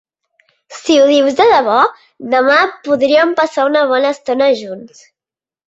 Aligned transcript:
Si 0.77 0.95
ho 1.01 1.03
dius 1.09 1.37
de 1.39 1.47
debò, 1.51 1.75
demà 2.33 2.57
podríem 2.89 3.37
passar 3.43 3.69
una 3.73 3.87
bona 3.95 4.17
estona 4.19 4.51
junts. 4.67 5.09